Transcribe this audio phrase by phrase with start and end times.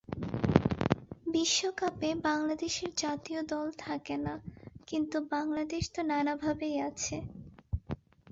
[1.25, 4.35] বিশ্বকাপে বাংলাদেশের জাতীয় দল থাকে না,
[4.87, 7.15] কিন্তু বাংলাদেশ তো নানাভাবেই আছে।